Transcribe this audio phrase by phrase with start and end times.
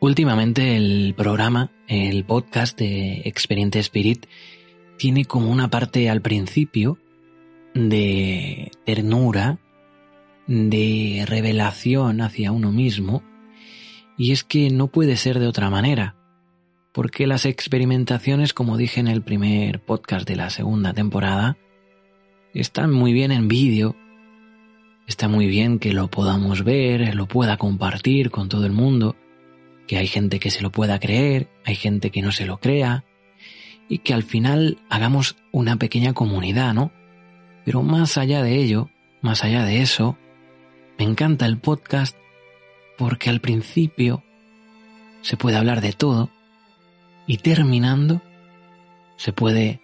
[0.00, 4.26] Últimamente el programa, el podcast de Experiente Spirit,
[4.96, 6.98] tiene como una parte al principio
[7.74, 9.58] de ternura,
[10.46, 13.24] de revelación hacia uno mismo,
[14.16, 16.14] y es que no puede ser de otra manera,
[16.92, 21.58] porque las experimentaciones, como dije en el primer podcast de la segunda temporada,
[22.54, 23.96] están muy bien en vídeo,
[25.08, 29.16] está muy bien que lo podamos ver, lo pueda compartir con todo el mundo,
[29.88, 33.04] que hay gente que se lo pueda creer, hay gente que no se lo crea,
[33.88, 36.92] y que al final hagamos una pequeña comunidad, ¿no?
[37.64, 38.90] Pero más allá de ello,
[39.22, 40.16] más allá de eso,
[40.98, 42.16] me encanta el podcast
[42.98, 44.22] porque al principio
[45.22, 46.30] se puede hablar de todo
[47.26, 48.20] y terminando
[49.16, 49.80] se puede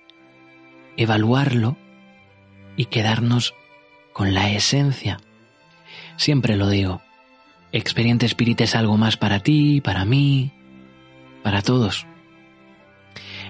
[0.96, 1.76] evaluarlo
[2.76, 3.54] y quedarnos
[4.12, 5.18] con la esencia.
[6.16, 7.00] Siempre lo digo,
[7.76, 10.52] Experiente Spirit es algo más para ti, para mí,
[11.42, 12.06] para todos.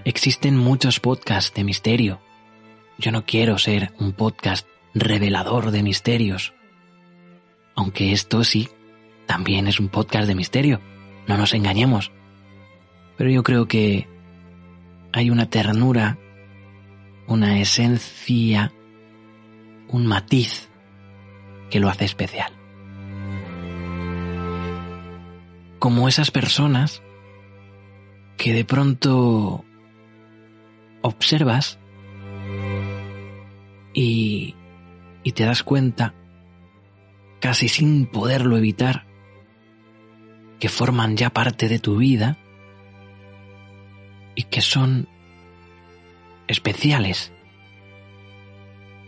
[0.07, 2.23] Existen muchos podcasts de misterio.
[2.97, 6.55] Yo no quiero ser un podcast revelador de misterios.
[7.75, 8.71] Aunque esto sí,
[9.27, 10.81] también es un podcast de misterio.
[11.27, 12.11] No nos engañemos.
[13.19, 14.09] Pero yo creo que
[15.13, 16.17] hay una ternura,
[17.27, 18.73] una esencia,
[19.89, 20.71] un matiz
[21.69, 22.64] que lo hace especial.
[25.85, 27.03] Como esas personas
[28.39, 29.67] que de pronto
[31.03, 31.79] observas
[33.93, 34.55] y,
[35.23, 36.15] y, te das cuenta,
[37.39, 39.05] casi sin poderlo evitar,
[40.59, 42.39] que forman ya parte de tu vida
[44.35, 45.07] y que son
[46.47, 47.31] especiales.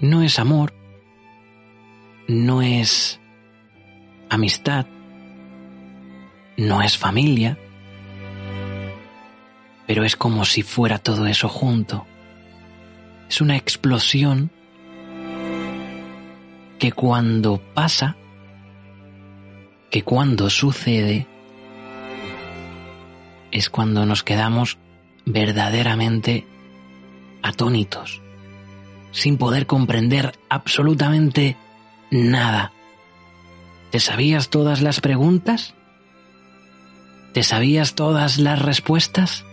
[0.03, 0.75] No es amor,
[2.29, 3.19] no es
[4.29, 4.85] amistad,
[6.57, 7.59] no es familia,
[9.87, 12.07] pero es como si fuera todo eso junto.
[13.29, 14.51] Es una explosión
[16.79, 18.17] que cuando pasa,
[19.91, 21.27] que cuando sucede,
[23.51, 24.79] es cuando nos quedamos
[25.25, 26.47] verdaderamente
[27.43, 28.21] atónitos,
[29.13, 31.57] sin poder comprender absolutamente
[32.11, 32.73] nada.
[33.91, 35.76] ¿Te sabías todas las preguntas?
[37.37, 39.45] ¿Te sabías todas las respuestas?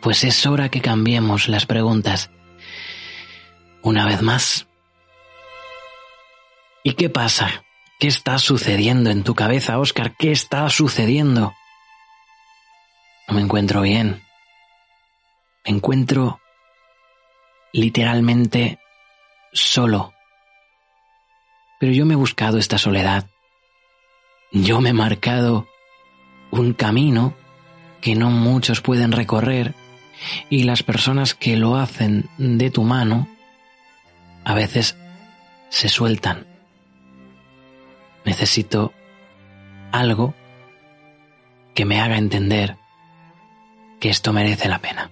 [0.00, 2.30] Pues es hora que cambiemos las preguntas.
[3.82, 4.66] Una vez más.
[6.82, 7.64] ¿Y qué pasa?
[8.00, 10.16] ¿Qué está sucediendo en tu cabeza, Oscar?
[10.16, 11.52] ¿Qué está sucediendo?
[13.28, 14.22] No me encuentro bien.
[15.66, 16.40] Me encuentro
[17.74, 18.78] literalmente
[19.52, 20.14] solo.
[21.78, 23.28] Pero yo me he buscado esta soledad
[24.50, 25.66] yo me he marcado
[26.50, 27.34] un camino
[28.00, 29.74] que no muchos pueden recorrer
[30.48, 33.28] y las personas que lo hacen de tu mano
[34.44, 34.96] a veces
[35.68, 36.46] se sueltan.
[38.24, 38.92] Necesito
[39.92, 40.34] algo
[41.74, 42.76] que me haga entender
[44.00, 45.10] que esto merece la pena.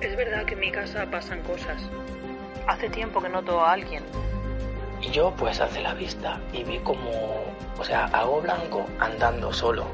[0.00, 1.82] Es verdad que en mi casa pasan cosas.
[2.66, 4.02] Hace tiempo que noto a alguien
[5.06, 7.10] y yo pues hace la vista y vi como,
[7.78, 9.86] o sea, algo blanco andando solo.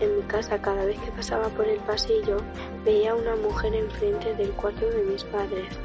[0.00, 2.38] En mi casa cada vez que pasaba por el pasillo
[2.84, 5.78] veía a una mujer enfrente del cuarto de mis padres.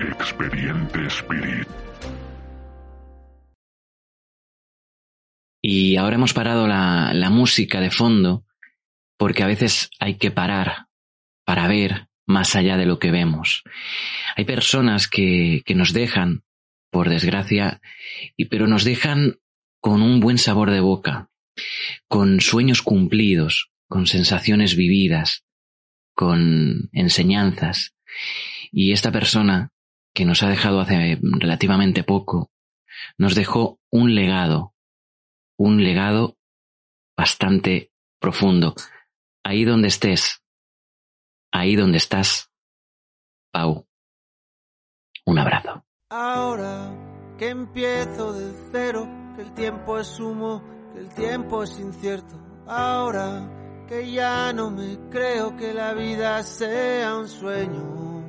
[0.00, 1.68] Experiente Spirit.
[5.62, 8.44] Y ahora hemos parado la, la música de fondo
[9.16, 10.86] porque a veces hay que parar
[11.44, 13.64] para ver más allá de lo que vemos.
[14.36, 16.44] Hay personas que, que nos dejan
[16.90, 17.80] por desgracia,
[18.36, 19.38] y pero nos dejan
[19.80, 21.30] con un buen sabor de boca,
[22.08, 25.44] con sueños cumplidos, con sensaciones vividas,
[26.14, 27.94] con enseñanzas.
[28.70, 29.72] Y esta persona,
[30.14, 32.50] que nos ha dejado hace relativamente poco,
[33.16, 34.74] nos dejó un legado,
[35.56, 36.36] un legado
[37.16, 38.74] bastante profundo.
[39.44, 40.42] Ahí donde estés,
[41.52, 42.50] ahí donde estás,
[43.50, 43.86] Pau,
[45.24, 45.87] Un abrazo.
[46.10, 46.90] Ahora
[47.36, 49.06] que empiezo de cero,
[49.36, 50.62] que el tiempo es humo,
[50.94, 52.34] que el tiempo es incierto.
[52.66, 58.24] Ahora que ya no me creo que la vida sea un sueño.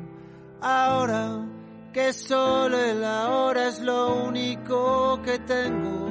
[0.60, 1.48] Ahora
[1.94, 6.10] que solo el ahora es lo único que tengo.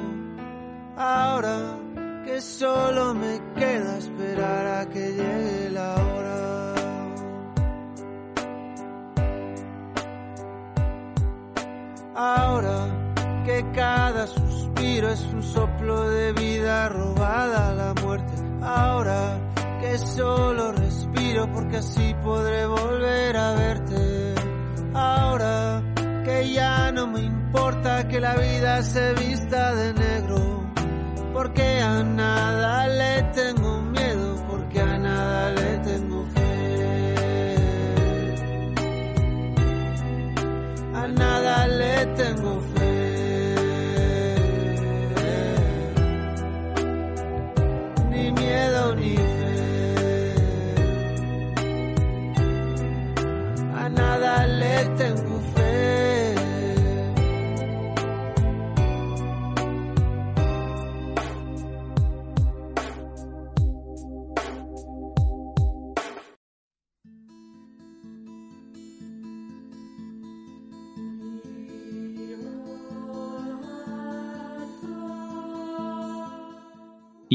[0.97, 1.77] Ahora
[2.25, 6.48] que solo me queda esperar a que llegue la hora.
[12.21, 12.85] Ahora
[13.45, 18.33] que cada suspiro es un soplo de vida robada a la muerte.
[18.61, 19.39] Ahora
[19.79, 24.35] que solo respiro porque así podré volver a verte.
[24.93, 25.81] Ahora
[26.25, 30.73] que ya no me importa que la vida se vista de negro.
[31.31, 33.88] Porque a nada le tengo miedo,
[41.09, 42.68] nada le tengo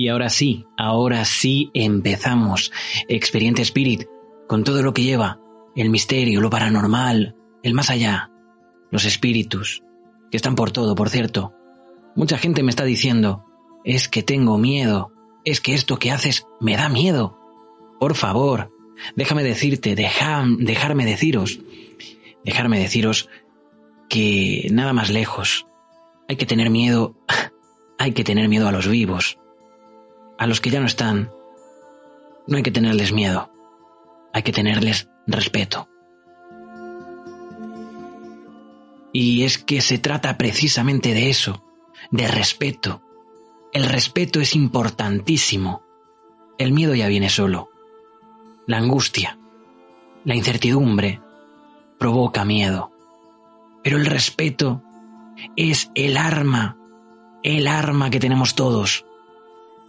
[0.05, 2.71] Y ahora sí, ahora sí empezamos.
[3.09, 4.03] Experiente Spirit,
[4.47, 5.41] con todo lo que lleva,
[5.75, 8.31] el misterio, lo paranormal, el más allá,
[8.91, 9.83] los espíritus,
[10.31, 11.55] que están por todo, por cierto.
[12.17, 13.47] Mucha gente me está diciendo,
[13.83, 15.11] es que tengo miedo,
[15.43, 17.39] es que esto que haces me da miedo.
[17.99, 18.71] Por favor,
[19.17, 21.61] déjame decirte, deja- dejarme deciros,
[22.45, 23.31] dejarme deciros
[24.11, 25.67] que nada más lejos.
[26.29, 27.17] Hay que tener miedo,
[27.99, 29.39] hay que tener miedo a los vivos.
[30.39, 31.31] A los que ya no están,
[32.47, 33.51] no hay que tenerles miedo,
[34.33, 35.89] hay que tenerles respeto.
[39.13, 41.65] Y es que se trata precisamente de eso,
[42.11, 43.01] de respeto.
[43.73, 45.83] El respeto es importantísimo.
[46.59, 47.71] El miedo ya viene solo.
[48.67, 49.39] La angustia,
[50.25, 51.21] la incertidumbre,
[51.99, 52.91] provoca miedo.
[53.85, 54.83] Pero el respeto
[55.55, 56.77] es el arma,
[57.45, 59.07] el arma que tenemos todos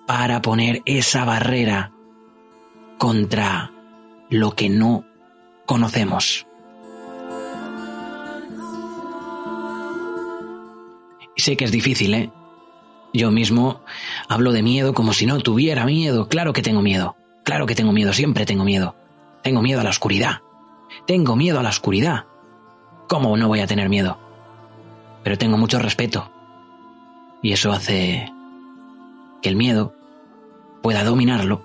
[0.06, 1.92] para poner esa barrera
[2.98, 3.72] contra
[4.30, 5.06] lo que no
[5.66, 6.48] conocemos.
[11.36, 12.32] Sé que es difícil, ¿eh?
[13.14, 13.82] Yo mismo
[14.28, 16.28] hablo de miedo como si no tuviera miedo.
[16.28, 17.16] Claro que tengo miedo.
[17.44, 18.14] Claro que tengo miedo.
[18.14, 18.96] Siempre tengo miedo.
[19.42, 20.42] Tengo miedo a la oscuridad.
[21.08, 22.26] Tengo miedo a la oscuridad.
[23.08, 24.18] ¿Cómo no voy a tener miedo?
[25.24, 26.30] Pero tengo mucho respeto.
[27.42, 28.32] Y eso hace
[29.42, 29.94] que el miedo
[30.82, 31.64] pueda dominarlo,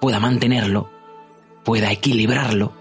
[0.00, 0.90] pueda mantenerlo,
[1.64, 2.72] pueda equilibrarlo.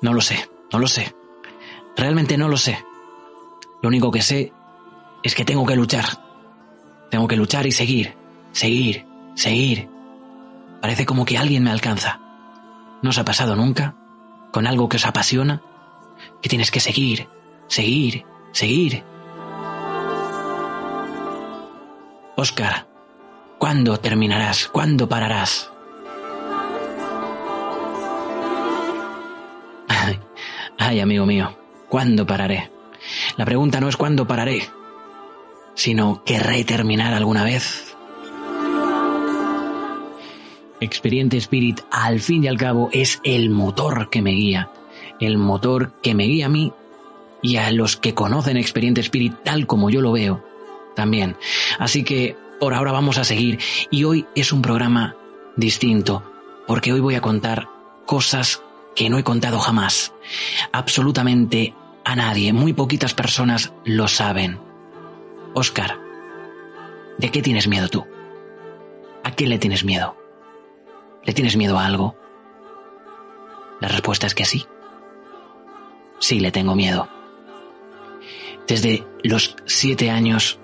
[0.00, 1.14] No lo sé, no lo sé.
[1.96, 2.78] Realmente no lo sé.
[3.82, 4.52] Lo único que sé
[5.22, 6.04] es que tengo que luchar.
[7.10, 8.14] Tengo que luchar y seguir,
[8.52, 9.88] seguir, seguir.
[10.80, 12.20] Parece como que alguien me alcanza.
[13.02, 13.94] ¿No os ha pasado nunca?
[14.52, 15.62] Con algo que os apasiona,
[16.40, 17.28] que tienes que seguir,
[17.68, 19.04] seguir, seguir.
[22.34, 22.86] Oscar,
[23.58, 24.66] ¿cuándo terminarás?
[24.68, 25.70] ¿Cuándo pararás?
[30.78, 31.54] Ay, amigo mío,
[31.90, 32.70] ¿cuándo pararé?
[33.36, 34.62] La pregunta no es cuándo pararé,
[35.74, 37.94] sino ¿querré terminar alguna vez?
[40.80, 44.70] Experiente Spirit, al fin y al cabo, es el motor que me guía,
[45.20, 46.72] el motor que me guía a mí
[47.42, 50.51] y a los que conocen Experiente Spirit tal como yo lo veo
[50.94, 51.36] también.
[51.78, 53.58] Así que por ahora vamos a seguir
[53.90, 55.16] y hoy es un programa
[55.56, 56.22] distinto
[56.66, 57.68] porque hoy voy a contar
[58.06, 58.62] cosas
[58.94, 60.12] que no he contado jamás.
[60.72, 64.60] Absolutamente a nadie, muy poquitas personas lo saben.
[65.54, 65.98] Oscar,
[67.18, 68.06] ¿de qué tienes miedo tú?
[69.24, 70.16] ¿A qué le tienes miedo?
[71.24, 72.16] ¿Le tienes miedo a algo?
[73.80, 74.66] La respuesta es que sí.
[76.18, 77.08] Sí, le tengo miedo.
[78.66, 80.60] Desde los siete años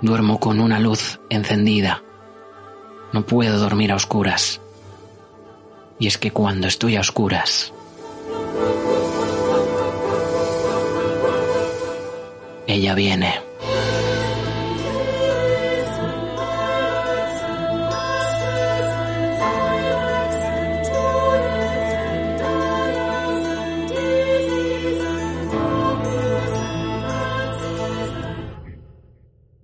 [0.00, 2.02] duermo con una luz encendida.
[3.12, 4.60] No puedo dormir a oscuras.
[5.98, 7.72] Y es que cuando estoy a oscuras,
[12.66, 13.43] ella viene.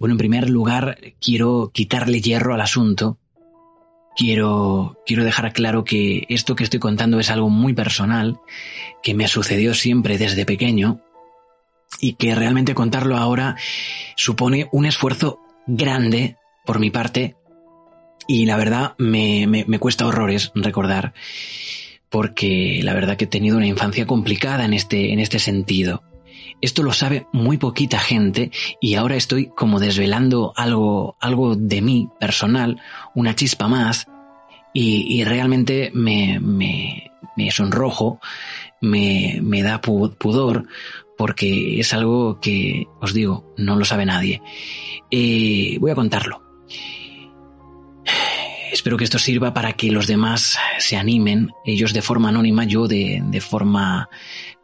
[0.00, 3.18] Bueno, en primer lugar, quiero quitarle hierro al asunto.
[4.16, 8.40] Quiero, quiero dejar claro que esto que estoy contando es algo muy personal,
[9.02, 11.02] que me sucedió siempre desde pequeño
[12.00, 13.56] y que realmente contarlo ahora
[14.16, 17.36] supone un esfuerzo grande por mi parte
[18.26, 21.12] y la verdad me, me, me cuesta horrores recordar
[22.08, 26.02] porque la verdad que he tenido una infancia complicada en este, en este sentido.
[26.60, 28.50] Esto lo sabe muy poquita gente
[28.80, 32.80] y ahora estoy como desvelando algo, algo de mí personal,
[33.14, 34.06] una chispa más,
[34.72, 38.20] y, realmente me, me, me sonrojo,
[38.80, 40.66] me, me da pudor,
[41.18, 44.40] porque es algo que, os digo, no lo sabe nadie.
[45.10, 46.42] Eh, voy a contarlo.
[48.72, 52.86] Espero que esto sirva para que los demás se animen, ellos de forma anónima, yo
[52.86, 54.08] de, de forma,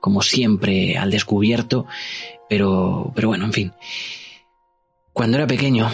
[0.07, 1.85] como siempre, al descubierto,
[2.49, 3.73] pero, pero bueno, en fin.
[5.13, 5.91] Cuando era pequeño,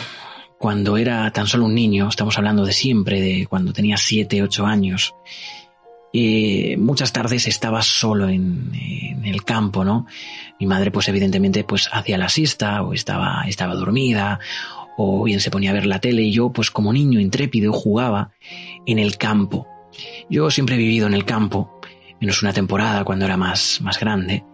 [0.59, 4.67] cuando era tan solo un niño, estamos hablando de siempre, de cuando tenía siete, ocho
[4.67, 5.15] años,
[6.13, 10.05] eh, muchas tardes estaba solo en, en, el campo, ¿no?
[10.61, 14.41] Mi madre, pues evidentemente, pues hacía la siesta, o estaba, estaba dormida,
[14.99, 18.33] o bien se ponía a ver la tele y yo, pues como niño intrépido, jugaba
[18.85, 19.67] en el campo.
[20.29, 21.81] Yo siempre he vivido en el campo,
[22.23, 24.45] menos una temporada cuando era más, más grande,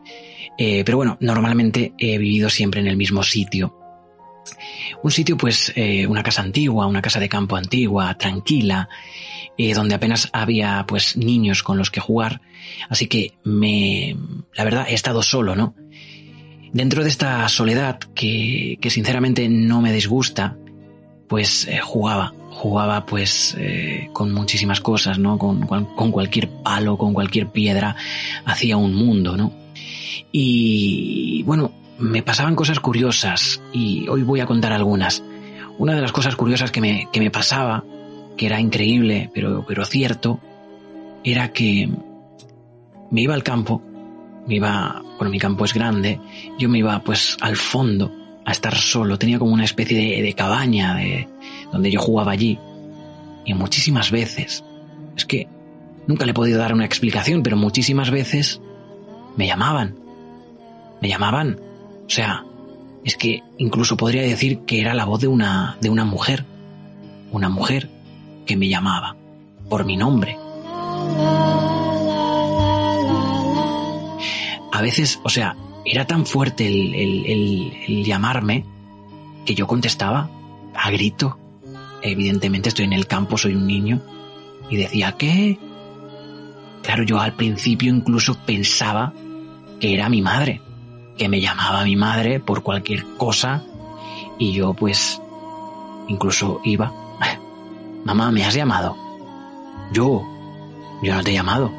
[0.57, 3.79] eh, pero bueno, normalmente he vivido siempre en el mismo sitio.
[5.03, 8.89] Un sitio, pues, eh, una casa antigua, una casa de campo antigua, tranquila,
[9.59, 12.41] eh, donde apenas había, pues, niños con los que jugar.
[12.89, 14.17] Así que me,
[14.55, 15.75] la verdad, he estado solo, ¿no?
[16.73, 20.57] Dentro de esta soledad que, que sinceramente no me disgusta,
[21.29, 25.39] pues eh, jugaba, jugaba pues eh, con muchísimas cosas, ¿no?
[25.39, 27.97] Con, con, cualquier palo, con cualquier piedra,
[28.45, 29.53] hacía un mundo, ¿no?
[30.33, 35.23] Y bueno, me pasaban cosas curiosas y hoy voy a contar algunas.
[35.79, 37.85] Una de las cosas curiosas que me, que me pasaba,
[38.37, 40.41] que era increíble, pero, pero cierto,
[41.23, 41.89] era que
[43.11, 43.83] me iba al campo
[44.49, 46.19] me iba, bueno, mi campo es grande,
[46.59, 48.11] yo me iba pues al fondo
[48.49, 51.29] a estar solo, tenía como una especie de, de cabaña de,
[51.71, 52.59] donde yo jugaba allí.
[53.45, 54.65] Y muchísimas veces,
[55.15, 55.49] es que
[56.07, 58.63] nunca le he podido dar una explicación, pero muchísimas veces
[59.37, 59.97] me llamaban.
[61.03, 61.61] Me llamaban.
[62.07, 62.47] O sea,
[63.05, 66.47] es que incluso podría decir que era la voz de una, de una mujer.
[67.31, 67.91] Una mujer
[68.47, 69.15] que me llamaba
[69.69, 70.39] por mi nombre.
[74.79, 75.57] a veces, o sea,
[75.91, 76.95] era tan fuerte el,
[77.87, 78.65] el, llamarme
[79.45, 80.31] que yo contestaba
[80.75, 81.39] a grito.
[82.03, 84.01] Evidentemente estoy en el campo, soy un niño.
[84.71, 85.59] Y decía, ¿qué?
[86.83, 89.13] Claro, yo al principio incluso pensaba
[89.81, 90.61] que era mi madre,
[91.17, 93.65] que me llamaba mi madre por cualquier cosa.
[94.39, 95.21] Y yo pues
[96.09, 96.93] incluso iba.
[98.05, 98.97] Mamá, ¿me has llamado?
[99.93, 100.23] Yo,
[101.03, 101.71] yo no te he llamado.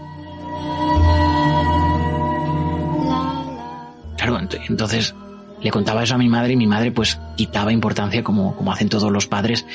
[4.37, 5.15] Entonces
[5.61, 8.89] le contaba eso a mi madre y mi madre pues quitaba importancia como, como hacen
[8.89, 9.65] todos los padres.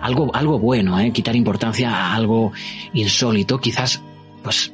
[0.00, 1.12] Algo, algo bueno, ¿eh?
[1.12, 2.52] quitar importancia a algo
[2.92, 3.60] insólito.
[3.60, 4.00] Quizás,
[4.42, 4.72] pues,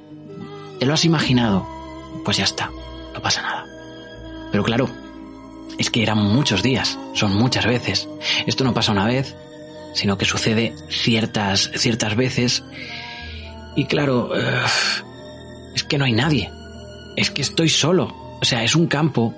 [0.78, 1.66] te lo has imaginado.
[2.24, 2.70] Pues ya está,
[3.14, 3.66] no pasa nada.
[4.50, 4.88] Pero claro,
[5.78, 8.08] es que eran muchos días, son muchas veces.
[8.46, 9.36] Esto no pasa una vez,
[9.94, 12.64] sino que sucede ciertas, ciertas veces.
[13.76, 16.50] Y claro, uh, es que no hay nadie.
[17.16, 18.14] Es que estoy solo.
[18.40, 19.34] O sea, es un campo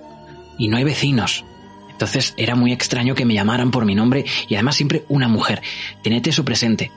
[0.59, 1.44] y no hay vecinos.
[1.90, 5.62] Entonces era muy extraño que me llamaran por mi nombre y además siempre una mujer.
[6.02, 6.90] Tened eso presente.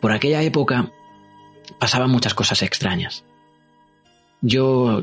[0.00, 0.92] Por aquella época
[1.78, 3.24] pasaban muchas cosas extrañas.
[4.40, 5.02] Yo,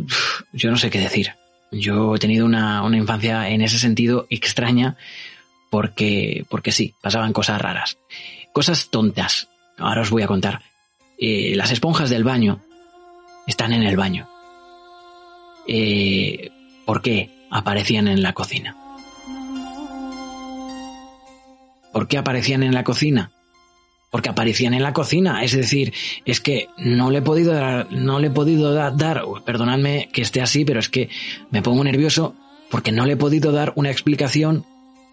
[0.53, 1.33] yo no sé qué decir.
[1.71, 4.95] Yo he tenido una, una infancia en ese sentido extraña
[5.69, 7.97] porque, porque sí, pasaban cosas raras.
[8.53, 9.49] Cosas tontas.
[9.77, 10.61] Ahora os voy a contar.
[11.17, 12.61] Eh, las esponjas del baño
[13.47, 14.27] están en el baño.
[15.67, 16.51] Eh,
[16.85, 18.75] ¿Por qué aparecían en la cocina?
[21.91, 23.31] ¿Por qué aparecían en la cocina?
[24.11, 25.93] Porque aparecían en la cocina, es decir,
[26.25, 30.21] es que no le he podido dar, no le he podido dar, dar, perdonadme que
[30.21, 31.09] esté así, pero es que
[31.51, 32.35] me pongo nervioso
[32.69, 34.65] porque no le he podido dar una explicación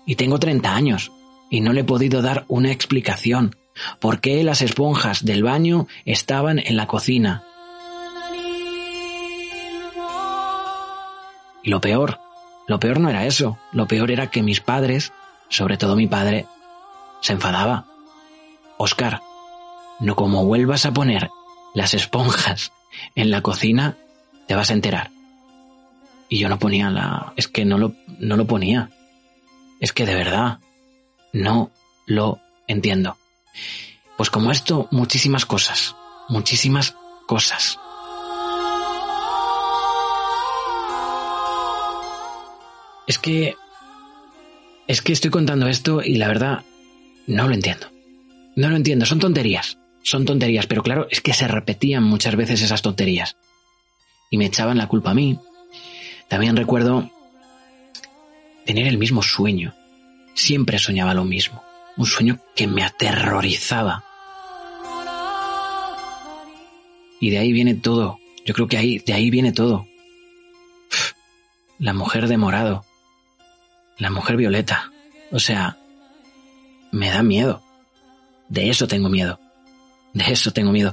[0.06, 1.12] y tengo 30 años
[1.50, 3.56] y no le he podido dar una explicación.
[4.00, 7.44] ¿Por qué las esponjas del baño estaban en la cocina?
[11.62, 12.18] Y lo peor,
[12.66, 15.12] lo peor no era eso, lo peor era que mis padres,
[15.48, 16.46] sobre todo mi padre,
[17.20, 17.86] se enfadaba.
[18.78, 19.20] Oscar,
[20.00, 21.30] no como vuelvas a poner
[21.74, 22.72] las esponjas
[23.14, 23.96] en la cocina,
[24.46, 25.10] te vas a enterar.
[26.28, 27.32] y yo no ponía la...
[27.36, 28.90] Es que no lo, no lo ponía.
[29.80, 30.60] Es que de verdad,
[31.32, 31.70] no
[32.06, 33.18] lo entiendo.
[34.16, 35.94] Pues como esto, muchísimas cosas.
[36.28, 37.78] Muchísimas cosas.
[43.06, 43.54] Es que...
[44.86, 46.64] Es que estoy contando esto y la verdad
[47.26, 47.86] no lo entiendo.
[48.56, 49.78] No lo entiendo, son tonterías.
[50.02, 53.36] Son tonterías, pero claro, es que se repetían muchas veces esas tonterías.
[54.30, 55.38] Y me echaban la culpa a mí.
[56.28, 57.10] También recuerdo
[58.66, 59.74] tener el mismo sueño.
[60.34, 61.62] Siempre soñaba lo mismo.
[61.96, 64.04] Un sueño que me aterrorizaba.
[67.20, 68.18] Y de ahí viene todo.
[68.44, 69.86] Yo creo que ahí, de ahí viene todo.
[71.78, 72.84] La mujer de morado.
[74.02, 74.90] La mujer violeta.
[75.30, 75.78] O sea,
[76.90, 77.62] me da miedo.
[78.48, 79.38] De eso tengo miedo.
[80.12, 80.92] De eso tengo miedo.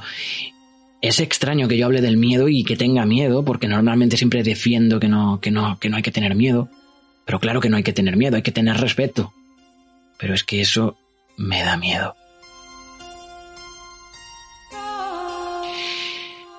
[1.01, 4.99] Es extraño que yo hable del miedo y que tenga miedo, porque normalmente siempre defiendo
[4.99, 6.69] que no, que no, que no hay que tener miedo.
[7.25, 9.33] Pero claro que no hay que tener miedo, hay que tener respeto.
[10.19, 10.95] Pero es que eso
[11.35, 12.15] me da miedo.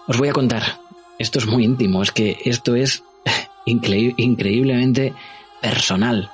[0.09, 0.81] Os voy a contar.
[1.21, 3.05] Esto es muy íntimo, es que esto es
[3.67, 5.15] increíblemente
[5.63, 6.33] personal.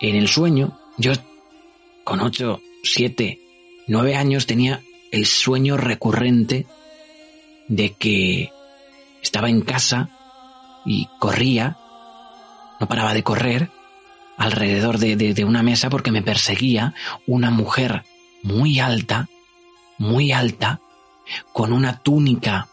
[0.00, 1.12] En el sueño, yo
[2.04, 3.38] con 8, 7,
[3.86, 6.66] 9 años tenía el sueño recurrente
[7.68, 8.50] de que
[9.22, 10.08] estaba en casa
[10.86, 11.76] y corría,
[12.80, 13.70] no paraba de correr
[14.38, 16.94] alrededor de, de, una mesa porque me perseguía
[17.26, 18.04] una mujer
[18.42, 19.28] muy alta,
[19.98, 20.80] muy alta,
[21.52, 22.68] con una túnica,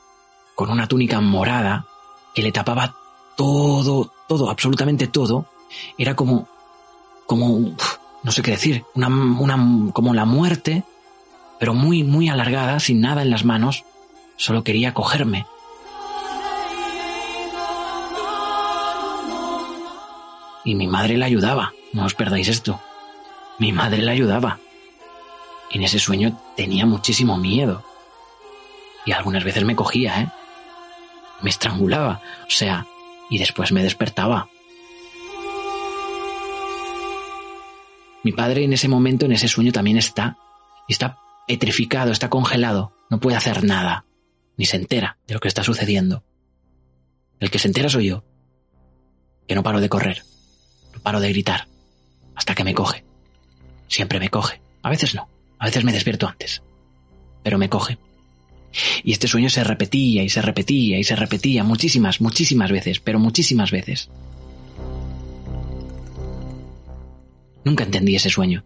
[0.56, 1.86] con una túnica morada
[2.34, 2.96] que le tapaba
[3.36, 5.48] todo, todo, absolutamente todo.
[5.98, 6.48] Era como,
[7.28, 7.76] como,
[8.24, 10.84] no sé qué decir, una, una, como la muerte,
[11.60, 13.84] pero muy, muy alargada, sin nada en las manos.
[14.38, 15.46] Solo quería cogerme.
[20.64, 22.80] Y mi madre la ayudaba, no os perdáis esto.
[23.60, 24.60] Mi madre la ayudaba.
[25.72, 27.84] En ese sueño tenía muchísimo miedo.
[29.06, 30.30] Y algunas veces me cogía, ¿eh?
[31.42, 32.86] Me estrangulaba, o sea,
[33.30, 34.50] y después me despertaba.
[38.28, 40.38] Mi padre en ese momento, en ese sueño, también está.
[40.90, 42.92] Está petrificado, está congelado.
[43.10, 44.04] No puede hacer nada.
[44.58, 46.26] Ni se entera de lo que está sucediendo.
[47.40, 48.26] El que se entera soy yo.
[49.48, 50.24] Que no paro de correr.
[50.94, 51.70] No paro de gritar.
[52.36, 53.06] Hasta que me coge.
[53.88, 54.60] Siempre me coge.
[54.84, 55.30] A veces no.
[55.58, 56.62] A veces me despierto antes.
[57.44, 57.98] Pero me coge.
[59.06, 63.20] Y este sueño se repetía y se repetía y se repetía muchísimas, muchísimas veces, pero
[63.20, 64.10] muchísimas veces.
[67.68, 68.64] Nunca entendí ese sueño.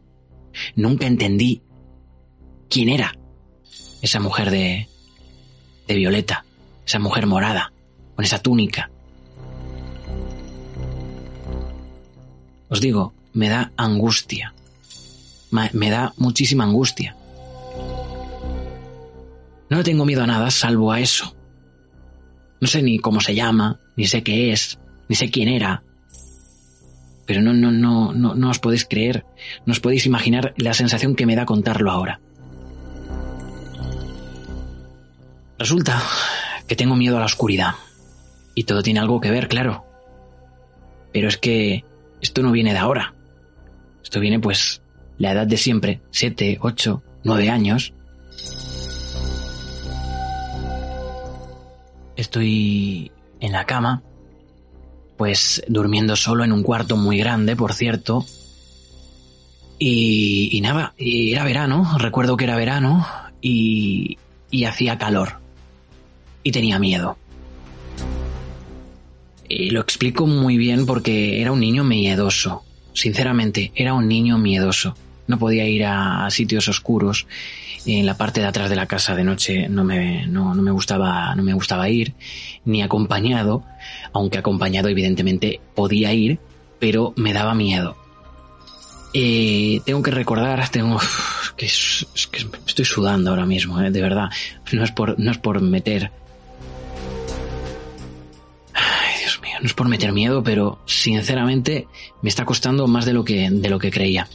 [0.76, 1.64] Nunca entendí
[2.70, 3.18] quién era
[4.04, 4.88] esa mujer de,
[5.88, 6.46] de violeta,
[6.86, 7.74] esa mujer morada,
[8.16, 8.92] con esa túnica.
[12.70, 14.54] Os digo, me da angustia.
[15.50, 17.18] Me da muchísima angustia.
[19.72, 21.36] No le tengo miedo a nada salvo a eso.
[22.60, 24.78] No sé ni cómo se llama, ni sé qué es,
[25.10, 25.82] ni sé quién era.
[27.32, 29.24] Pero no, no, no, no, no os podéis creer,
[29.66, 32.20] no os podéis imaginar la sensación que me da contarlo ahora.
[35.58, 36.04] Resulta
[36.68, 37.76] que tengo miedo a la oscuridad.
[38.54, 39.86] Y todo tiene algo que ver, claro.
[41.14, 41.86] Pero es que
[42.20, 43.16] esto no viene de ahora.
[44.04, 44.82] Esto viene pues
[45.18, 47.94] la edad de siempre, siete, ocho, nueve años.
[52.18, 54.04] estoy en la cama,
[55.22, 58.26] pues durmiendo solo en un cuarto muy grande, por cierto.
[59.78, 63.06] Y, nada, era verano, recuerdo que era verano
[63.40, 64.18] y,
[64.50, 65.34] y hacía calor.
[66.42, 67.20] Y tenía miedo.
[69.48, 72.64] Y lo explico muy bien porque era un niño miedoso.
[72.94, 74.96] Sinceramente, era un niño miedoso.
[75.28, 77.28] No podía ir a sitios oscuros
[77.86, 81.34] en la parte de atrás de la casa de noche no me, no, me gustaba,
[81.36, 82.14] no me gustaba ir,
[82.66, 83.64] ni acompañado,
[84.14, 86.40] aunque acompañado evidentemente podía ir,
[86.80, 87.98] pero me daba miedo.
[89.14, 91.00] Eh, tengo que recordar, tengo
[91.58, 94.30] que, es, que estoy sudando ahora mismo, eh, de verdad.
[94.72, 96.12] No es por, no es por meter.
[98.74, 101.88] Ay, Dios mío, no es por meter miedo, pero sinceramente
[102.22, 104.28] me está costando más de lo que, de lo que creía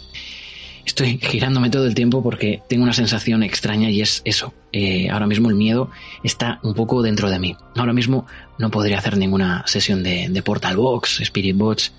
[0.87, 4.55] estoy girándome todo el tiempo porque tengo una sensación extraña y es eso.
[4.73, 5.91] Eh, ahora mismo el miedo
[6.23, 7.57] está un poco dentro de mí.
[7.75, 8.27] Ahora mismo
[8.59, 11.93] no podría hacer ninguna sesión de, de Portal Box, Spirit Box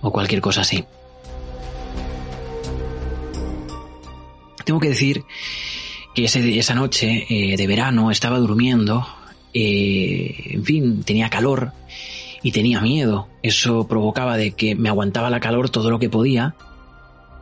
[0.00, 0.84] o cualquier cosa así.
[4.64, 5.22] Tengo que decir
[6.14, 9.06] que esa noche eh, de verano estaba durmiendo
[9.54, 11.72] eh, en fin, tenía calor
[12.42, 13.28] y tenía miedo.
[13.42, 16.56] Eso provocaba de que me aguantaba la calor todo lo que podía,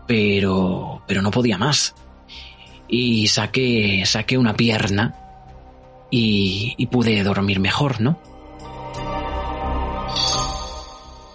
[0.06, 1.94] pero, pero no podía más.
[2.88, 5.16] Y saqué, saqué una pierna
[6.10, 8.18] y, y pude dormir mejor, ¿no?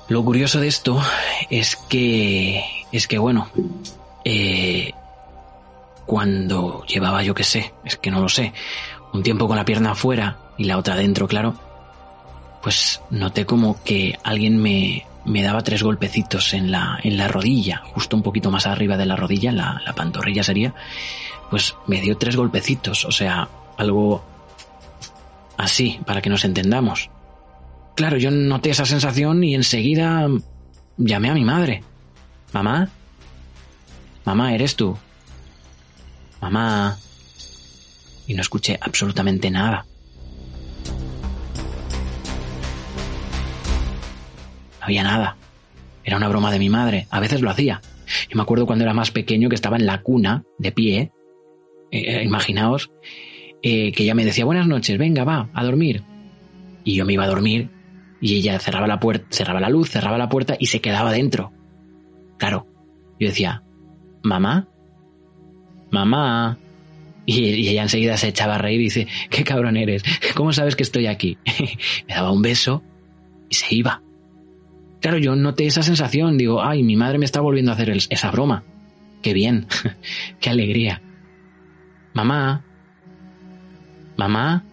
[0.09, 1.01] Lo curioso de esto
[1.49, 3.49] es que, es que bueno,
[4.23, 4.93] eh,
[6.05, 8.53] cuando llevaba, yo qué sé, es que no lo sé,
[9.13, 11.55] un tiempo con la pierna afuera y la otra dentro, claro,
[12.63, 17.83] pues noté como que alguien me, me daba tres golpecitos en la, en la rodilla,
[17.93, 20.73] justo un poquito más arriba de la rodilla, la, la pantorrilla sería,
[21.49, 24.23] pues me dio tres golpecitos, o sea, algo
[25.57, 27.09] así, para que nos entendamos.
[27.95, 30.27] Claro, yo noté esa sensación y enseguida
[30.97, 31.83] llamé a mi madre.
[32.53, 32.89] Mamá,
[34.23, 34.97] mamá, ¿eres tú?
[36.41, 36.97] Mamá.
[38.27, 39.85] Y no escuché absolutamente nada.
[44.87, 45.37] Había nada.
[46.03, 47.07] Era una broma de mi madre.
[47.09, 47.81] A veces lo hacía.
[48.29, 51.11] Yo me acuerdo cuando era más pequeño que estaba en la cuna, de pie.
[51.91, 52.91] eh, imaginaos,
[53.61, 56.03] eh, que ella me decía, buenas noches, venga, va, a dormir.
[56.83, 57.69] Y yo me iba a dormir
[58.21, 61.51] y ella cerraba la puerta, cerraba la luz, cerraba la puerta y se quedaba dentro.
[62.37, 62.67] Claro,
[63.19, 63.63] yo decía,
[64.23, 64.67] mamá,
[65.91, 66.57] mamá.
[67.25, 70.03] Y, y ella enseguida se echaba a reír y dice, qué cabrón eres,
[70.35, 71.37] ¿cómo sabes que estoy aquí?
[72.07, 72.83] me daba un beso
[73.49, 74.01] y se iba.
[75.01, 78.31] Claro, yo noté esa sensación, digo, ay, mi madre me está volviendo a hacer esa
[78.31, 78.63] broma.
[79.21, 79.67] Qué bien,
[80.39, 81.01] qué alegría.
[82.13, 82.63] Mamá,
[84.15, 84.63] mamá.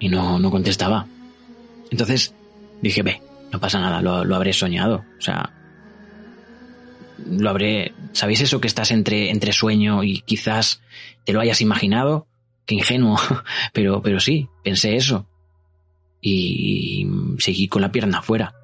[0.00, 1.06] Y no, no contestaba.
[1.90, 2.34] Entonces
[2.80, 3.20] dije, ve,
[3.52, 5.04] no pasa nada, lo, lo habré soñado.
[5.18, 5.50] O sea,
[7.26, 7.92] lo habré...
[8.12, 10.80] ¿Sabéis eso que estás entre, entre sueño y quizás
[11.24, 12.26] te lo hayas imaginado?
[12.64, 13.18] Qué ingenuo.
[13.72, 15.26] Pero, pero sí, pensé eso.
[16.20, 17.06] Y
[17.38, 18.54] seguí con la pierna afuera.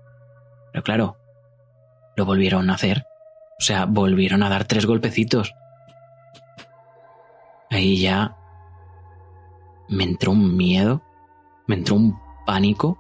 [0.72, 1.16] Pero claro,
[2.16, 3.04] lo volvieron a hacer.
[3.58, 5.52] O sea, volvieron a dar tres golpecitos.
[7.70, 8.36] Ahí ya
[9.88, 11.02] me entró un miedo,
[11.66, 12.98] me entró un pánico.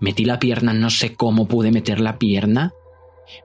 [0.00, 2.72] Metí la pierna, no sé cómo pude meter la pierna.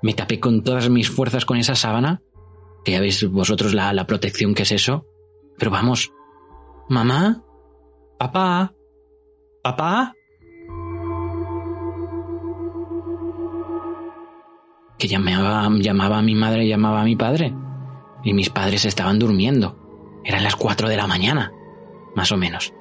[0.01, 2.21] Me tapé con todas mis fuerzas con esa sábana.
[2.83, 5.05] Que ya veis vosotros la, la protección que es eso.
[5.57, 6.11] Pero vamos,
[6.87, 7.43] mamá,
[8.17, 8.73] papá,
[9.61, 10.13] papá.
[14.99, 17.53] Que llamaba, llamaba a mi madre, llamaba a mi padre.
[18.23, 19.77] Y mis padres estaban durmiendo.
[20.23, 21.53] Eran las cuatro de la mañana,
[22.15, 22.73] más o menos.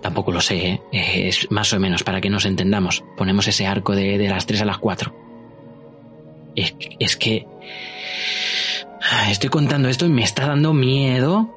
[0.00, 1.28] Tampoco lo sé, ¿eh?
[1.28, 3.04] es más o menos para que nos entendamos.
[3.16, 5.14] Ponemos ese arco de, de las tres a las cuatro.
[6.54, 7.46] Es, es que
[9.28, 11.52] estoy contando esto y me está dando miedo.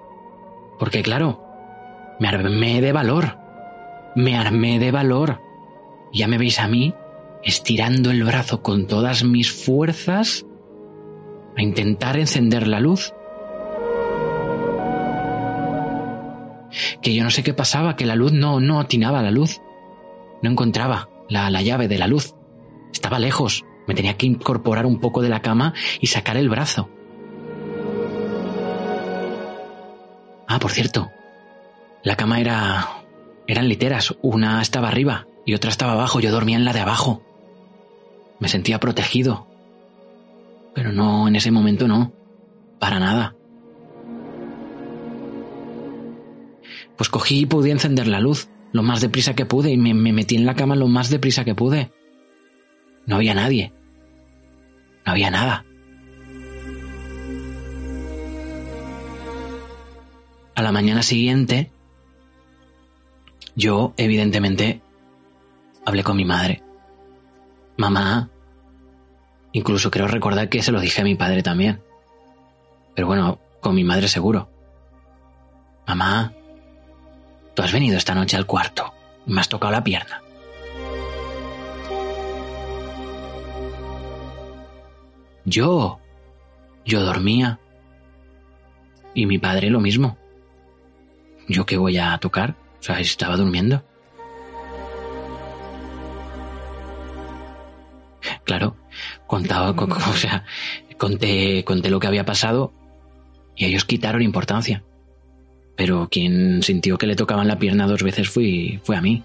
[0.77, 1.43] Porque claro,
[2.19, 3.37] me armé de valor.
[4.15, 5.41] Me armé de valor.
[6.11, 6.93] Ya me veis a mí
[7.43, 10.45] estirando el brazo con todas mis fuerzas
[11.57, 13.13] a intentar encender la luz.
[17.01, 19.61] Que yo no sé qué pasaba, que la luz no, no atinaba la luz.
[20.41, 22.35] No encontraba la, la llave de la luz.
[22.93, 23.63] Estaba lejos.
[23.87, 26.89] Me tenía que incorporar un poco de la cama y sacar el brazo.
[30.47, 31.11] Ah, por cierto.
[32.03, 33.03] La cama era...
[33.47, 34.15] eran literas.
[34.21, 36.19] Una estaba arriba y otra estaba abajo.
[36.19, 37.23] Yo dormía en la de abajo.
[38.39, 39.47] Me sentía protegido.
[40.73, 42.13] Pero no, en ese momento no.
[42.79, 43.35] Para nada.
[46.95, 50.13] Pues cogí y pude encender la luz lo más deprisa que pude y me, me
[50.13, 51.91] metí en la cama lo más deprisa que pude.
[53.05, 53.73] No había nadie.
[55.05, 55.65] No había nada.
[60.55, 61.71] A la mañana siguiente,
[63.55, 64.81] yo, evidentemente,
[65.85, 66.61] hablé con mi madre.
[67.79, 68.29] Mamá,
[69.53, 71.81] incluso creo recordar que se lo dije a mi padre también.
[72.93, 74.49] Pero bueno, con mi madre seguro.
[75.87, 76.33] Mamá,
[77.53, 78.93] tú has venido esta noche al cuarto
[79.25, 80.21] y me has tocado la pierna.
[85.45, 86.01] Yo,
[86.83, 87.61] yo dormía.
[89.13, 90.17] Y mi padre lo mismo.
[91.47, 92.55] ¿Yo qué voy a tocar?
[92.81, 93.85] O sea, estaba durmiendo.
[98.49, 98.75] Claro,
[99.27, 100.43] contaba, co- co- o sea,
[100.97, 102.73] conté, conté lo que había pasado
[103.55, 104.83] y ellos quitaron importancia.
[105.75, 109.21] Pero quien sintió que le tocaban la pierna dos veces fue a mí.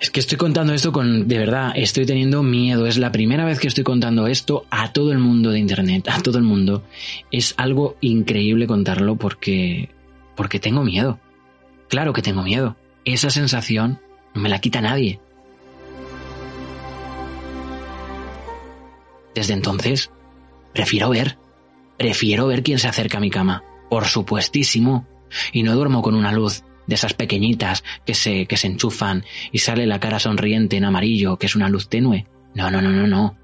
[0.00, 2.86] Es que estoy contando esto con, de verdad, estoy teniendo miedo.
[2.86, 6.20] Es la primera vez que estoy contando esto a todo el mundo de Internet, a
[6.20, 6.84] todo el mundo.
[7.30, 9.88] Es algo increíble contarlo porque,
[10.36, 11.18] porque tengo miedo.
[11.88, 12.76] Claro que tengo miedo.
[13.06, 13.98] Esa sensación
[14.34, 15.20] no me la quita nadie.
[19.34, 20.10] Desde entonces,
[20.72, 21.38] prefiero ver.
[21.98, 23.62] Prefiero ver quién se acerca a mi cama.
[23.88, 25.06] Por supuestísimo.
[25.52, 29.58] Y no duermo con una luz de esas pequeñitas que se, que se enchufan y
[29.58, 32.26] sale la cara sonriente en amarillo, que es una luz tenue.
[32.54, 33.36] No, no, no, no, no.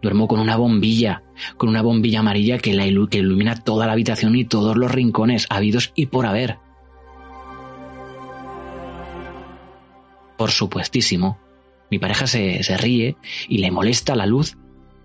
[0.00, 1.22] Duermo con una bombilla,
[1.56, 2.72] con una bombilla amarilla que,
[3.10, 6.58] que ilumina toda la habitación y todos los rincones habidos y por haber.
[10.36, 11.38] Por supuestísimo.
[11.90, 13.16] Mi pareja se, se ríe
[13.48, 14.56] y le molesta la luz.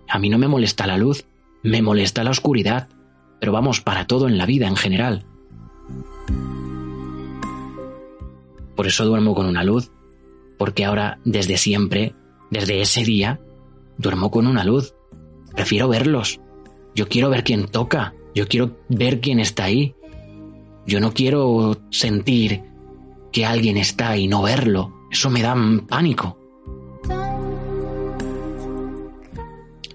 [0.08, 1.26] A mí no me molesta la luz,
[1.62, 2.88] me molesta la oscuridad.
[3.38, 5.24] Pero vamos, para todo en la vida en general.
[8.76, 9.92] Por eso duermo con una luz,
[10.56, 12.14] porque ahora, desde siempre,
[12.50, 13.40] desde ese día,
[13.98, 14.94] duermo con una luz.
[15.54, 16.40] Prefiero verlos.
[16.94, 18.14] Yo quiero ver quién toca.
[18.34, 19.94] Yo quiero ver quién está ahí.
[20.86, 22.62] Yo no quiero sentir
[23.32, 24.94] que alguien está y no verlo.
[25.10, 25.56] Eso me da
[25.88, 26.38] pánico.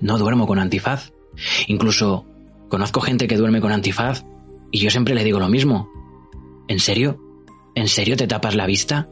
[0.01, 1.11] No duermo con antifaz.
[1.67, 2.25] Incluso
[2.69, 4.25] conozco gente que duerme con antifaz
[4.71, 5.89] y yo siempre le digo lo mismo.
[6.67, 7.19] ¿En serio?
[7.75, 9.09] ¿En serio te tapas la vista?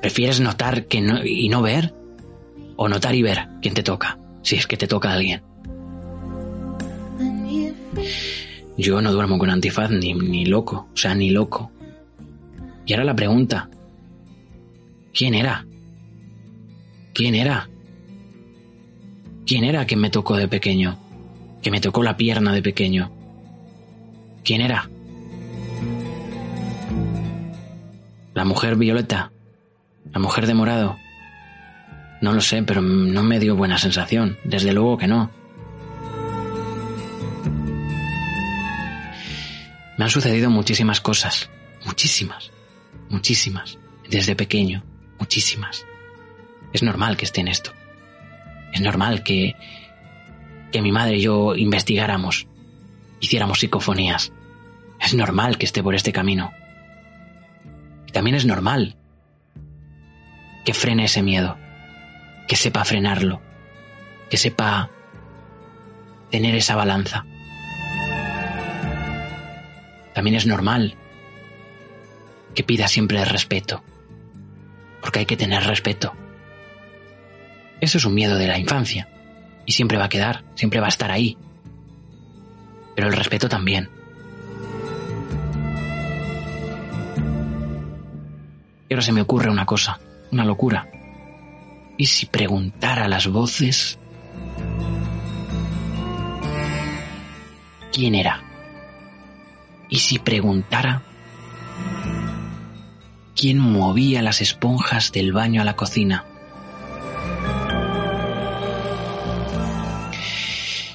[0.00, 1.94] ¿Prefieres notar que no, y no ver?
[2.76, 4.18] ¿O notar y ver quién te toca?
[4.42, 5.42] Si es que te toca alguien.
[8.76, 11.70] Yo no duermo con antifaz ni, ni loco, o sea, ni loco.
[12.86, 13.70] Y ahora la pregunta.
[15.14, 15.64] ¿Quién era?
[17.14, 17.70] ¿Quién era?
[19.46, 20.98] ¿Quién era que me tocó de pequeño?
[21.62, 23.12] Que me tocó la pierna de pequeño.
[24.42, 24.90] ¿Quién era?
[28.34, 29.30] La mujer violeta.
[30.12, 30.96] La mujer de morado.
[32.20, 34.36] No lo sé, pero no me dio buena sensación.
[34.42, 35.30] Desde luego que no.
[39.96, 41.48] Me han sucedido muchísimas cosas.
[41.86, 42.50] Muchísimas.
[43.10, 43.78] Muchísimas.
[44.10, 44.82] Desde pequeño.
[45.18, 45.86] Muchísimas.
[46.72, 47.72] Es normal que esté en esto.
[48.72, 49.54] Es normal que,
[50.72, 52.46] que mi madre y yo investigáramos.
[53.20, 54.32] Hiciéramos psicofonías.
[55.00, 56.52] Es normal que esté por este camino
[58.14, 58.96] también es normal
[60.64, 61.58] que frene ese miedo,
[62.46, 63.42] que sepa frenarlo,
[64.30, 64.88] que sepa
[66.30, 67.26] tener esa balanza.
[70.14, 70.96] También es normal
[72.54, 73.82] que pida siempre el respeto,
[75.04, 76.14] porque hay que tener respeto.
[77.78, 79.06] Eso es un miedo de la infancia
[79.66, 81.36] y siempre va a quedar, siempre va a estar ahí.
[82.96, 83.90] Pero el respeto también.
[88.88, 90.00] Y ahora se me ocurre una cosa,
[90.32, 90.88] una locura.
[91.98, 93.98] ¿Y si preguntara a las voces
[97.92, 98.42] quién era?
[99.90, 101.02] ¿Y si preguntara
[103.36, 106.24] quién movía las esponjas del baño a la cocina?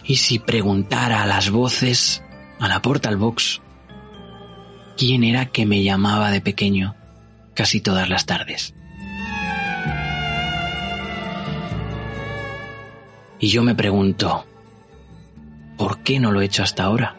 [0.03, 2.23] ¿Y si preguntara a las voces
[2.59, 3.61] a la portal box
[4.97, 6.95] quién era que me llamaba de pequeño?
[7.59, 8.73] casi todas las tardes.
[13.37, 14.45] Y yo me pregunto,
[15.77, 17.18] ¿por qué no lo he hecho hasta ahora?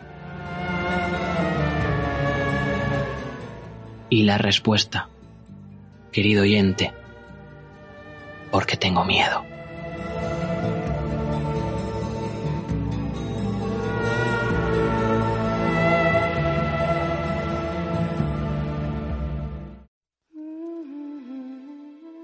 [4.13, 5.09] Y la respuesta,
[6.11, 6.93] querido oyente,
[8.51, 9.45] porque tengo miedo.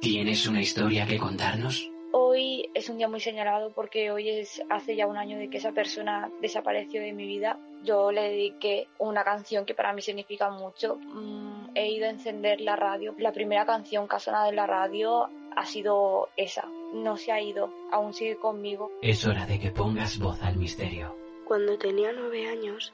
[0.01, 1.89] ¿Tienes una historia que contarnos?
[2.13, 5.59] Hoy es un día muy señalado porque hoy es hace ya un año de que
[5.59, 7.59] esa persona desapareció de mi vida.
[7.85, 10.97] Yo le dediqué una canción que para mí significa mucho.
[10.97, 11.46] Mm,
[11.77, 13.15] he ido a encender la radio.
[13.19, 16.69] La primera canción que ha sonado en la radio ha sido esa.
[16.95, 18.91] No se ha ido, aún sigue conmigo.
[19.03, 21.15] Es hora de que pongas voz al misterio.
[21.45, 22.93] Cuando tenía nueve años,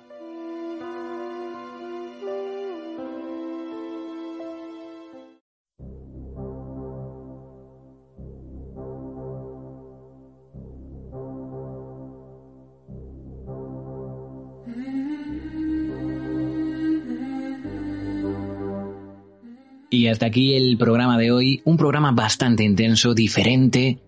[20.06, 23.98] Y hasta aquí el programa de hoy, un programa bastante intenso, diferente.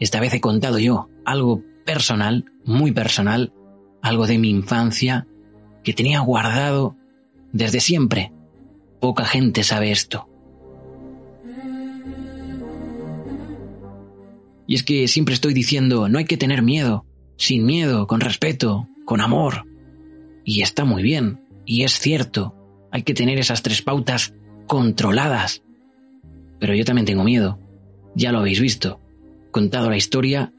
[0.00, 3.52] Esta vez he contado yo algo personal, muy personal,
[4.02, 5.28] algo de mi infancia
[5.84, 6.96] que tenía guardado
[7.52, 8.32] desde siempre.
[9.00, 10.28] Poca gente sabe esto.
[14.66, 18.88] Y es que siempre estoy diciendo, no hay que tener miedo, sin miedo, con respeto,
[19.04, 19.68] con amor.
[20.44, 22.56] Y está muy bien, y es cierto,
[22.90, 24.34] hay que tener esas tres pautas
[24.66, 25.62] controladas.
[26.58, 27.58] Pero yo también tengo miedo,
[28.14, 29.00] ya lo habéis visto,
[29.50, 30.52] contado la historia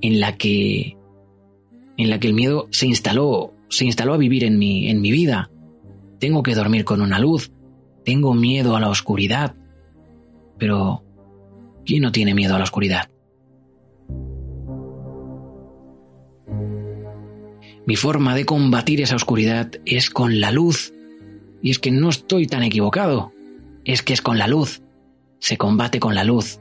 [0.00, 0.96] en la que
[1.96, 5.10] en la que el miedo se instaló, se instaló a vivir en mi en mi
[5.10, 5.50] vida.
[6.18, 7.52] Tengo que dormir con una luz,
[8.04, 9.54] tengo miedo a la oscuridad.
[10.58, 11.04] Pero
[11.84, 13.10] ¿quién no tiene miedo a la oscuridad?
[17.86, 20.92] Mi forma de combatir esa oscuridad es con la luz.
[21.62, 23.32] Y es que no estoy tan equivocado.
[23.86, 24.82] Es que es con la luz.
[25.38, 26.58] Se combate con la luz.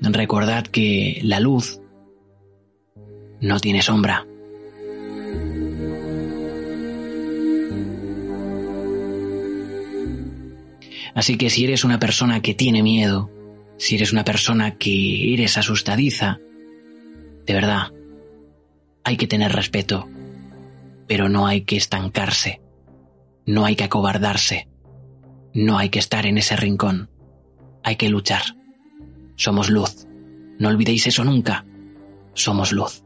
[0.00, 1.80] Recordad que la luz
[3.40, 4.26] no tiene sombra.
[11.14, 13.30] Así que si eres una persona que tiene miedo,
[13.76, 16.40] si eres una persona que eres asustadiza,
[17.46, 17.92] de verdad,
[19.04, 20.08] hay que tener respeto,
[21.06, 22.60] pero no hay que estancarse,
[23.48, 24.68] no hay que acobardarse,
[25.54, 27.08] no hay que estar en ese rincón,
[27.82, 28.42] hay que luchar.
[29.36, 30.06] Somos luz,
[30.58, 31.64] no olvidéis eso nunca,
[32.34, 33.02] somos luz.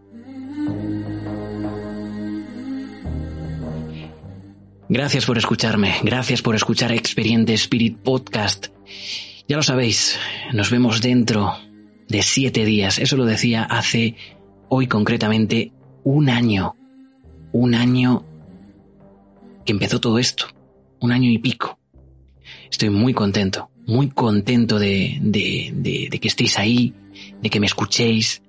[4.89, 8.67] Gracias por escucharme, gracias por escuchar Experiente Spirit Podcast.
[9.47, 10.19] Ya lo sabéis,
[10.53, 11.55] nos vemos dentro
[12.09, 12.99] de siete días.
[12.99, 14.17] Eso lo decía hace
[14.69, 15.71] hoy concretamente
[16.03, 16.75] un año.
[17.53, 18.25] Un año
[19.65, 20.47] que empezó todo esto.
[21.01, 21.79] Un año y pico.
[22.71, 26.95] Estoy muy contento, muy contento de, de, de, que estéis ahí,
[27.43, 28.43] de que me escuchéis,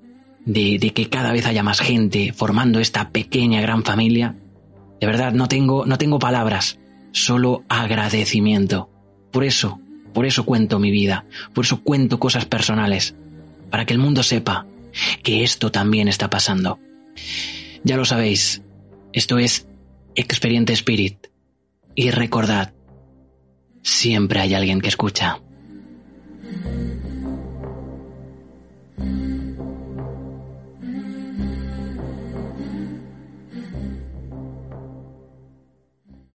[0.46, 4.36] de, de, que cada vez haya más gente formando esta pequeña gran familia.
[5.00, 6.80] De verdad, no tengo, no tengo palabras,
[7.12, 8.90] solo agradecimiento.
[9.32, 9.80] Por eso,
[10.14, 13.16] por eso cuento mi vida, por eso cuento cosas personales,
[13.70, 14.68] para que el mundo sepa
[15.24, 16.80] que esto también está pasando.
[17.84, 18.62] Ya lo sabéis,
[19.12, 19.68] esto es
[20.16, 21.28] Experiente Spirit.
[21.96, 22.74] Y recordad,
[23.82, 25.40] siempre hay alguien que escucha.